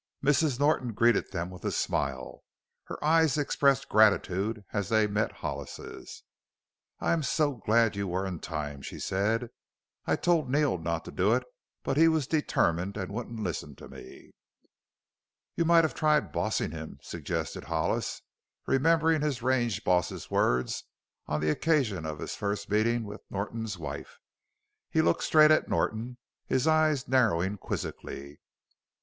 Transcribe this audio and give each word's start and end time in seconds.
Mrs. 0.25 0.59
Norton 0.59 0.93
greeted 0.93 1.31
them 1.31 1.51
with 1.51 1.63
a 1.63 1.71
smile. 1.71 2.43
Her 2.85 2.97
eyes 3.05 3.37
expressed 3.37 3.87
gratitude 3.87 4.65
as 4.73 4.89
they 4.89 5.05
met 5.05 5.31
Hollis's. 5.31 6.23
"I 6.99 7.13
am 7.13 7.21
so 7.21 7.53
glad 7.57 7.95
you 7.95 8.07
were 8.07 8.25
in 8.25 8.39
time," 8.39 8.81
she 8.81 8.99
said. 8.99 9.49
"I 10.07 10.15
told 10.15 10.49
Neil 10.49 10.79
not 10.79 11.05
to 11.05 11.11
do 11.11 11.33
it, 11.35 11.43
but 11.83 11.97
he 11.97 12.07
was 12.07 12.25
determined 12.25 12.97
and 12.97 13.11
wouldn't 13.13 13.43
listen 13.43 13.75
to 13.75 13.87
me." 13.87 14.31
"You 15.55 15.65
might 15.65 15.83
have 15.83 15.93
tried 15.93 16.31
'bossing' 16.31 16.71
him," 16.71 16.97
suggested 17.03 17.65
Hollis, 17.65 18.23
remembering 18.65 19.21
his 19.21 19.43
range 19.43 19.83
boss's 19.83 20.31
words 20.31 20.83
on 21.27 21.41
the 21.41 21.51
occasion 21.51 22.07
of 22.07 22.17
his 22.17 22.33
first 22.33 22.71
meeting 22.71 23.03
with 23.03 23.21
Norton's 23.29 23.77
wife. 23.77 24.17
He 24.89 25.03
looked 25.03 25.21
straight 25.21 25.51
at 25.51 25.69
Norton, 25.69 26.17
his 26.47 26.65
eyes 26.65 27.07
narrowing 27.07 27.59
quizzically. 27.59 28.39